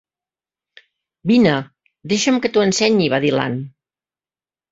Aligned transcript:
"Vine, 1.31 1.51
deixa'm 2.13 2.39
que 2.45 2.51
t'ho 2.55 2.65
ensenyi", 2.69 3.09
va 3.15 3.19
dir 3.27 3.31
l'Ann. 3.35 3.59